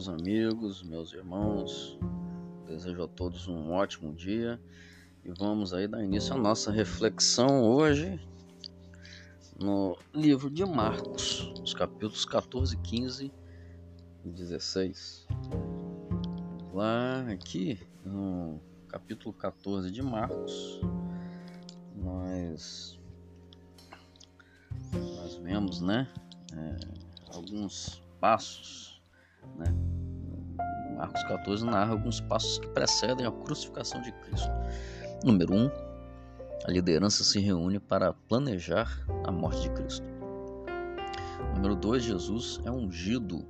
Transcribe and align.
meus 0.00 0.08
amigos, 0.08 0.82
meus 0.82 1.12
irmãos. 1.12 1.98
Desejo 2.66 3.02
a 3.02 3.08
todos 3.08 3.46
um 3.48 3.70
ótimo 3.70 4.14
dia 4.14 4.58
e 5.22 5.30
vamos 5.30 5.74
aí 5.74 5.86
dar 5.86 6.02
início 6.02 6.32
à 6.32 6.38
nossa 6.38 6.72
reflexão 6.72 7.62
hoje 7.62 8.18
no 9.58 9.98
livro 10.14 10.48
de 10.48 10.64
Marcos, 10.64 11.52
os 11.62 11.74
capítulos 11.74 12.24
14, 12.24 12.78
15 12.78 13.30
e 14.24 14.28
16. 14.30 15.26
Lá 16.72 17.20
aqui 17.30 17.78
no 18.02 18.58
capítulo 18.88 19.34
14 19.34 19.90
de 19.90 20.00
Marcos, 20.00 20.80
nós, 21.94 22.98
nós 24.94 25.34
vemos, 25.34 25.82
né, 25.82 26.08
é, 26.54 27.36
alguns 27.36 28.02
passos, 28.18 28.99
né? 29.56 29.66
Marcos 30.96 31.22
14 31.24 31.64
narra 31.64 31.92
alguns 31.92 32.20
passos 32.20 32.58
que 32.58 32.68
precedem 32.68 33.26
a 33.26 33.30
crucificação 33.30 34.02
de 34.02 34.12
Cristo. 34.12 34.50
Número 35.24 35.54
1, 35.54 35.64
um, 35.64 35.70
a 36.66 36.70
liderança 36.70 37.24
se 37.24 37.40
reúne 37.40 37.80
para 37.80 38.12
planejar 38.12 39.02
a 39.24 39.32
morte 39.32 39.62
de 39.62 39.70
Cristo. 39.70 40.06
Número 41.54 41.74
2, 41.74 42.02
Jesus 42.02 42.60
é 42.64 42.70
ungido 42.70 43.46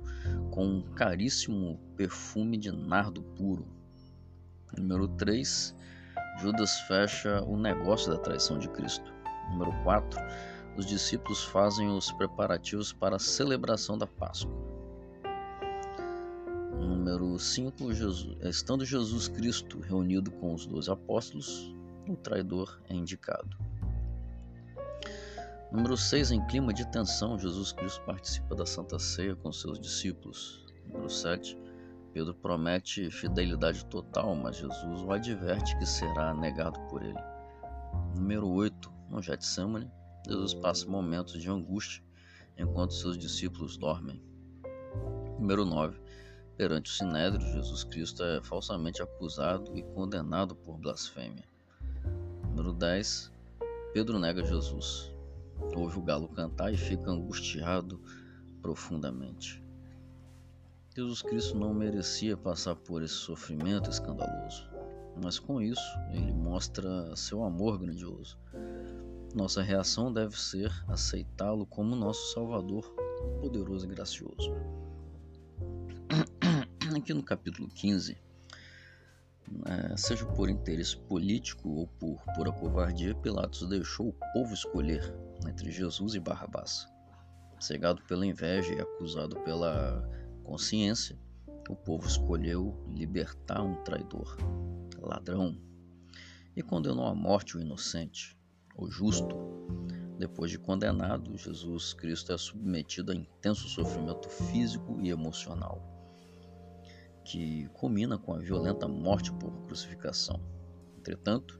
com 0.49 0.65
um 0.65 0.81
caríssimo 0.93 1.77
perfume 1.95 2.57
de 2.57 2.71
nardo 2.71 3.21
puro. 3.21 3.67
Número 4.77 5.07
3, 5.09 5.75
Judas 6.39 6.79
fecha 6.87 7.43
o 7.43 7.57
negócio 7.57 8.11
da 8.11 8.17
traição 8.17 8.57
de 8.57 8.69
Cristo. 8.69 9.13
Número 9.49 9.71
4, 9.83 10.19
os 10.77 10.85
discípulos 10.85 11.43
fazem 11.43 11.89
os 11.89 12.11
preparativos 12.13 12.93
para 12.93 13.17
a 13.17 13.19
celebração 13.19 13.97
da 13.97 14.07
Páscoa. 14.07 14.70
Número 17.01 17.39
5, 17.39 17.95
Jesus, 17.95 18.37
estando 18.43 18.85
Jesus 18.85 19.27
Cristo 19.27 19.79
reunido 19.79 20.29
com 20.33 20.53
os 20.53 20.67
dois 20.67 20.87
apóstolos, 20.87 21.75
o 22.07 22.15
traidor 22.15 22.79
é 22.87 22.93
indicado. 22.93 23.57
Número 25.71 25.97
6, 25.97 26.29
em 26.29 26.45
clima 26.45 26.71
de 26.71 26.87
tensão, 26.91 27.39
Jesus 27.39 27.71
Cristo 27.71 28.05
participa 28.05 28.53
da 28.53 28.67
Santa 28.67 28.99
Ceia 28.99 29.35
com 29.35 29.51
seus 29.51 29.79
discípulos. 29.79 30.63
Número 30.89 31.09
7, 31.09 31.57
Pedro 32.13 32.35
promete 32.35 33.09
fidelidade 33.09 33.83
total, 33.87 34.35
mas 34.35 34.57
Jesus 34.57 35.01
o 35.01 35.11
adverte 35.11 35.75
que 35.79 35.87
será 35.87 36.35
negado 36.35 36.79
por 36.81 37.01
ele. 37.01 37.17
Número 38.15 38.47
8, 38.47 38.93
no 39.09 39.23
Getsemane, 39.23 39.89
Jesus 40.27 40.53
passa 40.53 40.87
momentos 40.87 41.41
de 41.41 41.49
angústia 41.49 42.03
enquanto 42.59 42.93
seus 42.93 43.17
discípulos 43.17 43.75
dormem. 43.75 44.23
Número 45.39 45.65
9. 45.65 45.99
Perante 46.57 46.91
o 46.91 46.93
Sinédrio, 46.93 47.45
Jesus 47.53 47.83
Cristo 47.83 48.23
é 48.23 48.41
falsamente 48.43 49.01
acusado 49.01 49.75
e 49.75 49.81
condenado 49.81 50.55
por 50.55 50.77
blasfêmia. 50.77 51.43
Número 52.43 52.73
10. 52.73 53.31
Pedro 53.93 54.19
nega 54.19 54.45
Jesus. 54.45 55.11
Ouve 55.75 55.97
o 55.97 56.01
galo 56.01 56.27
cantar 56.27 56.73
e 56.73 56.77
fica 56.77 57.09
angustiado 57.09 57.99
profundamente. 58.61 59.63
Jesus 60.95 61.21
Cristo 61.21 61.57
não 61.57 61.73
merecia 61.73 62.35
passar 62.35 62.75
por 62.75 63.01
esse 63.01 63.13
sofrimento 63.13 63.89
escandaloso, 63.89 64.69
mas 65.23 65.39
com 65.39 65.61
isso 65.61 65.97
ele 66.11 66.33
mostra 66.33 67.15
seu 67.15 67.43
amor 67.43 67.79
grandioso. 67.79 68.37
Nossa 69.33 69.61
reação 69.61 70.11
deve 70.11 70.37
ser 70.37 70.69
aceitá-lo 70.89 71.65
como 71.65 71.95
nosso 71.95 72.33
Salvador 72.33 72.83
poderoso 73.39 73.85
e 73.85 73.89
gracioso. 73.89 74.53
Aqui 76.95 77.13
no 77.13 77.23
capítulo 77.23 77.69
15, 77.69 78.17
é, 79.65 79.97
seja 79.97 80.25
por 80.25 80.49
interesse 80.49 80.97
político 80.97 81.69
ou 81.69 81.87
por 81.87 82.21
pura 82.35 82.51
covardia, 82.51 83.15
Pilatos 83.15 83.67
deixou 83.67 84.09
o 84.09 84.15
povo 84.33 84.53
escolher 84.53 85.13
entre 85.47 85.71
Jesus 85.71 86.15
e 86.15 86.19
Barrabás. 86.19 86.87
Cegado 87.59 88.01
pela 88.03 88.25
inveja 88.25 88.73
e 88.73 88.81
acusado 88.81 89.39
pela 89.41 90.07
consciência, 90.43 91.17
o 91.69 91.75
povo 91.75 92.07
escolheu 92.07 92.75
libertar 92.89 93.61
um 93.61 93.81
traidor, 93.83 94.37
ladrão, 94.99 95.57
e 96.55 96.61
condenou 96.61 97.05
à 97.05 97.15
morte 97.15 97.55
o 97.57 97.61
inocente 97.61 98.37
o 98.75 98.89
justo, 98.89 99.35
depois 100.17 100.51
de 100.51 100.57
condenado, 100.57 101.37
Jesus 101.37 101.93
Cristo 101.93 102.33
é 102.33 102.37
submetido 102.37 103.11
a 103.11 103.15
intenso 103.15 103.67
sofrimento 103.67 104.29
físico 104.29 104.99
e 105.01 105.09
emocional, 105.09 106.00
que 107.31 107.69
culmina 107.73 108.17
com 108.17 108.33
a 108.33 108.39
violenta 108.39 108.89
morte 108.89 109.31
por 109.31 109.49
crucificação. 109.65 110.41
Entretanto, 110.97 111.57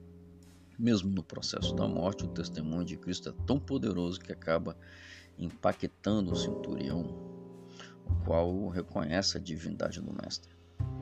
mesmo 0.78 1.10
no 1.10 1.24
processo 1.24 1.74
da 1.74 1.88
morte, 1.88 2.26
o 2.26 2.28
testemunho 2.28 2.84
de 2.84 2.98
Cristo 2.98 3.30
é 3.30 3.46
tão 3.46 3.58
poderoso 3.58 4.20
que 4.20 4.34
acaba 4.34 4.76
impactando 5.40 6.34
o 6.34 6.36
centurião, 6.36 7.04
o 8.06 8.26
qual 8.26 8.68
reconhece 8.68 9.38
a 9.38 9.40
divindade 9.40 10.02
do 10.02 10.14
Mestre. 10.22 10.52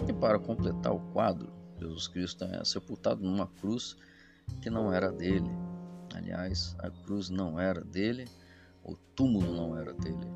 E 0.08 0.14
para 0.14 0.38
completar 0.38 0.94
o 0.94 1.00
quadro, 1.14 1.52
Jesus 1.80 2.08
Cristo 2.08 2.44
é 2.44 2.64
sepultado 2.64 3.24
numa 3.24 3.48
cruz 3.48 3.98
que 4.62 4.70
não 4.70 4.94
era 4.94 5.12
dele, 5.12 5.50
Aliás, 6.16 6.76
a 6.80 6.90
cruz 6.90 7.30
não 7.30 7.60
era 7.60 7.82
dele, 7.82 8.26
o 8.84 8.96
túmulo 9.16 9.54
não 9.54 9.78
era 9.78 9.94
dele, 9.94 10.28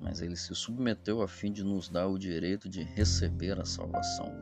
mas 0.00 0.20
ele 0.20 0.36
se 0.36 0.54
submeteu 0.54 1.22
a 1.22 1.28
fim 1.28 1.52
de 1.52 1.64
nos 1.64 1.88
dar 1.88 2.06
o 2.06 2.18
direito 2.18 2.68
de 2.68 2.82
receber 2.82 3.58
a 3.58 3.64
salvação. 3.64 4.32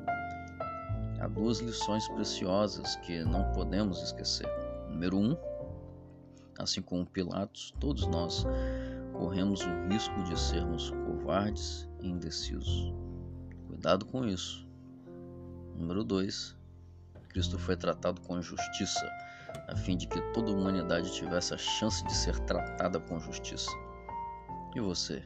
Há 1.20 1.28
duas 1.28 1.60
lições 1.60 2.06
preciosas 2.08 2.96
que 2.96 3.24
não 3.24 3.50
podemos 3.52 4.02
esquecer. 4.02 4.48
Número 4.90 5.18
um, 5.18 5.36
assim 6.58 6.82
como 6.82 7.06
Pilatos, 7.06 7.72
todos 7.80 8.06
nós 8.06 8.44
corremos 9.12 9.60
o 9.60 9.88
risco 9.88 10.22
de 10.24 10.38
sermos 10.38 10.90
covardes 10.90 11.88
e 12.00 12.08
indecisos. 12.08 12.92
Cuidado 13.66 14.04
com 14.06 14.26
isso. 14.26 14.68
Número 15.76 16.04
dois, 16.04 16.56
Cristo 17.28 17.58
foi 17.58 17.76
tratado 17.76 18.20
com 18.20 18.40
justiça 18.42 19.10
a 19.68 19.76
fim 19.76 19.96
de 19.96 20.06
que 20.06 20.20
toda 20.32 20.50
a 20.50 20.54
humanidade 20.54 21.12
tivesse 21.12 21.54
a 21.54 21.58
chance 21.58 22.04
de 22.04 22.12
ser 22.12 22.38
tratada 22.40 23.00
com 23.00 23.18
justiça. 23.18 23.70
E 24.74 24.80
você? 24.80 25.22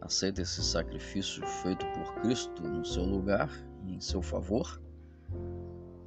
Aceita 0.00 0.42
esse 0.42 0.62
sacrifício 0.62 1.46
feito 1.46 1.84
por 1.86 2.14
Cristo 2.22 2.62
no 2.62 2.84
seu 2.84 3.04
lugar 3.04 3.50
e 3.84 3.94
em 3.94 4.00
seu 4.00 4.22
favor? 4.22 4.80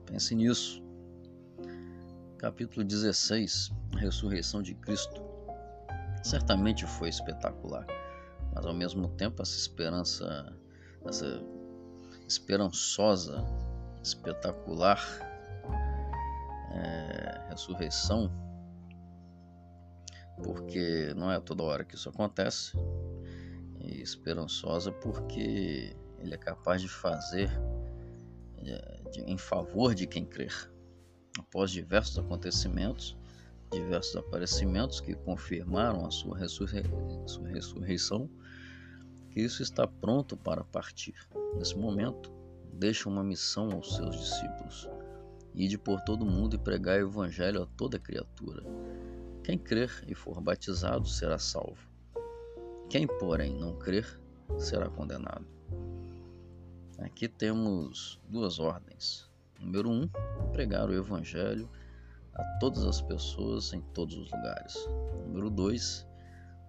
Pense 0.06 0.34
nisso. 0.36 0.84
Capítulo 2.38 2.84
16 2.84 3.72
A 3.96 4.00
ressurreição 4.00 4.62
de 4.62 4.76
Cristo. 4.76 5.22
Certamente 6.24 6.86
foi 6.86 7.10
espetacular, 7.10 7.86
mas 8.54 8.66
ao 8.66 8.74
mesmo 8.74 9.08
tempo 9.10 9.42
essa 9.42 9.58
esperança, 9.58 10.56
essa 11.06 11.42
esperançosa, 12.28 13.44
espetacular 14.02 15.00
é, 16.74 17.42
ressurreição, 17.50 18.32
porque 20.44 21.14
não 21.16 21.32
é 21.32 21.40
toda 21.40 21.64
hora 21.64 21.84
que 21.84 21.96
isso 21.96 22.10
acontece, 22.10 22.74
e 23.94 24.02
esperançosa 24.02 24.92
porque 24.92 25.96
ele 26.20 26.34
é 26.34 26.38
capaz 26.38 26.82
de 26.82 26.90
fazer 26.90 27.50
é, 28.58 29.02
em 29.26 29.38
favor 29.38 29.94
de 29.94 30.08
quem 30.08 30.26
crer. 30.26 30.72
Após 31.40 31.72
diversos 31.72 32.18
acontecimentos, 32.18 33.18
diversos 33.72 34.16
aparecimentos 34.16 35.00
que 35.00 35.16
confirmaram 35.16 36.06
a 36.06 36.12
sua, 36.12 36.38
ressurrei 36.38 36.84
sua 37.26 37.48
ressurreição, 37.48 38.30
Cristo 39.32 39.64
está 39.64 39.88
pronto 39.88 40.38
para 40.38 40.64
partir. 40.64 41.16
Nesse 41.56 41.76
momento, 41.76 42.32
deixa 42.74 43.10
uma 43.10 43.24
missão 43.24 43.72
aos 43.72 43.96
seus 43.96 44.16
discípulos 44.20 44.88
Ide 45.56 45.78
por 45.78 46.02
todo 46.02 46.26
mundo 46.26 46.56
e 46.56 46.60
pregai 46.60 47.04
o 47.04 47.08
evangelho 47.08 47.62
a 47.62 47.68
toda 47.78 48.00
criatura. 48.00 48.64
Quem 49.44 49.58
crer 49.58 50.04
e 50.08 50.16
for 50.16 50.42
batizado 50.42 51.08
será 51.08 51.38
salvo. 51.38 51.93
Quem, 52.94 53.08
porém, 53.08 53.58
não 53.58 53.76
crer 53.76 54.06
será 54.60 54.88
condenado. 54.88 55.48
Aqui 57.00 57.28
temos 57.28 58.22
duas 58.30 58.60
ordens. 58.60 59.28
Número 59.60 59.90
um, 59.90 60.08
pregar 60.52 60.88
o 60.88 60.94
evangelho 60.94 61.68
a 62.36 62.44
todas 62.60 62.84
as 62.84 63.02
pessoas 63.02 63.74
em 63.74 63.82
todos 63.96 64.16
os 64.16 64.32
lugares. 64.32 64.76
Número 65.26 65.50
dois, 65.50 66.06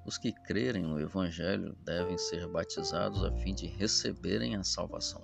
os 0.07 0.17
que 0.17 0.33
crerem 0.33 0.85
no 0.85 0.99
evangelho 0.99 1.77
devem 1.85 2.17
ser 2.17 2.49
batizados 2.49 3.23
a 3.23 3.31
fim 3.31 3.55
de 3.55 3.67
receberem 3.67 4.57
a 4.57 4.65
salvação. 4.65 5.23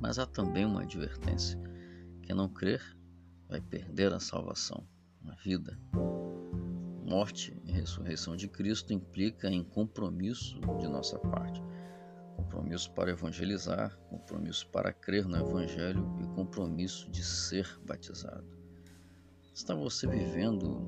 Mas 0.00 0.16
há 0.20 0.26
também 0.26 0.64
uma 0.64 0.82
advertência 0.82 1.60
quem 2.22 2.36
não 2.36 2.48
crer 2.48 2.80
vai 3.48 3.60
perder 3.60 4.12
a 4.12 4.20
salvação, 4.20 4.86
a 5.26 5.34
vida. 5.42 5.76
Morte 7.06 7.56
e 7.64 7.70
ressurreição 7.70 8.34
de 8.34 8.48
Cristo 8.48 8.92
implica 8.92 9.48
em 9.48 9.62
compromisso 9.62 10.58
de 10.80 10.88
nossa 10.88 11.16
parte, 11.16 11.62
compromisso 12.34 12.90
para 12.90 13.12
evangelizar, 13.12 13.96
compromisso 14.10 14.66
para 14.70 14.92
crer 14.92 15.24
no 15.24 15.36
Evangelho 15.36 16.04
e 16.20 16.26
compromisso 16.34 17.08
de 17.08 17.22
ser 17.22 17.78
batizado. 17.86 18.44
Está 19.54 19.72
você 19.72 20.08
vivendo 20.08 20.84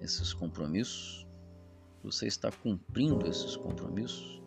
esses 0.00 0.32
compromissos? 0.32 1.26
Você 2.04 2.28
está 2.28 2.52
cumprindo 2.52 3.26
esses 3.26 3.56
compromissos? 3.56 4.40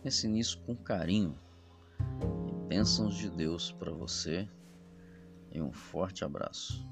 Pense 0.00 0.28
nisso 0.28 0.60
com 0.60 0.76
carinho 0.76 1.36
e 2.46 2.68
bênçãos 2.68 3.16
de 3.16 3.28
Deus 3.28 3.72
para 3.72 3.90
você 3.90 4.48
e 5.50 5.60
um 5.60 5.72
forte 5.72 6.24
abraço. 6.24 6.86